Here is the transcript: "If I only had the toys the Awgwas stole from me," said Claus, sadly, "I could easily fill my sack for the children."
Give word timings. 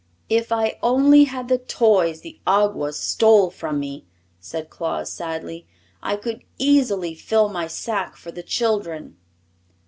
"If 0.29 0.51
I 0.51 0.79
only 0.81 1.25
had 1.25 1.47
the 1.47 1.59
toys 1.59 2.21
the 2.21 2.39
Awgwas 2.47 2.97
stole 2.99 3.51
from 3.51 3.79
me," 3.79 4.07
said 4.39 4.71
Claus, 4.71 5.11
sadly, 5.13 5.67
"I 6.01 6.15
could 6.15 6.43
easily 6.57 7.13
fill 7.13 7.49
my 7.49 7.67
sack 7.67 8.15
for 8.17 8.31
the 8.31 8.41
children." 8.41 9.17